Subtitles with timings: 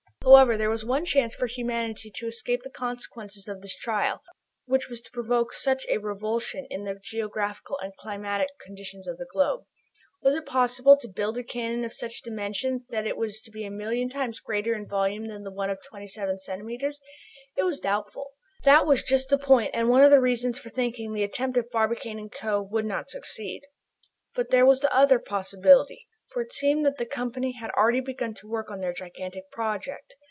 [0.23, 4.21] However, there was one chance for humanity to escape the consequences of this trial,
[4.65, 9.65] which was to provoke such revulsions in the geographical and climatic conditions of the globe.
[10.21, 13.65] Was it possible to build a cannon of such dimensions that it was to be
[13.65, 16.99] a million times greater in volume than the one of 27 centimetres?
[17.57, 18.29] It was doubtful.
[18.63, 21.71] That was just the point and one of the reasons for thinking the attempt of
[21.71, 22.61] Barbicane & Co.
[22.61, 23.61] would not succeed.
[24.35, 28.33] But there was the other possibility, for it seemed that the Company had already begun
[28.35, 30.15] to work on their gigantic project.